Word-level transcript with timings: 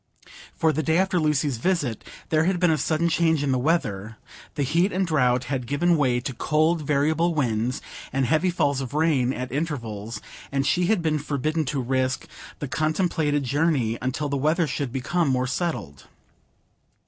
For 0.55 0.73
the 0.73 0.81
day 0.81 0.97
after 0.97 1.19
Lucy's 1.19 1.57
visit 1.57 2.03
there 2.29 2.45
had 2.45 2.59
been 2.59 2.71
a 2.71 2.77
sudden 2.79 3.07
change 3.07 3.43
in 3.43 3.51
the 3.51 3.59
weather; 3.59 4.17
the 4.55 4.63
heat 4.63 4.91
and 4.91 5.05
drought 5.05 5.43
had 5.43 5.67
given 5.67 5.95
way 5.95 6.19
to 6.21 6.33
cold 6.33 6.81
variable 6.81 7.35
winds, 7.35 7.83
and 8.11 8.25
heavy 8.25 8.49
falls 8.49 8.81
of 8.81 8.95
rain 8.95 9.31
at 9.31 9.51
intervals; 9.51 10.19
and 10.51 10.65
she 10.65 10.87
had 10.87 11.03
been 11.03 11.19
forbidden 11.19 11.65
to 11.65 11.79
risk 11.79 12.25
the 12.57 12.67
contemplated 12.67 13.43
journey 13.43 13.99
until 14.01 14.27
the 14.27 14.37
weather 14.37 14.65
should 14.65 14.91
become 14.91 15.27
more 15.29 15.45
settled. 15.45 16.07